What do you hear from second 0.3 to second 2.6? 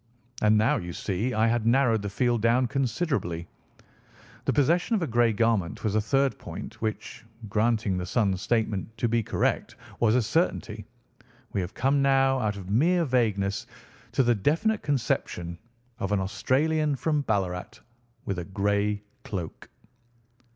And now, you see, I had narrowed the field